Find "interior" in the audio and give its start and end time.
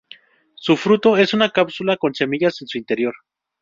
2.79-3.13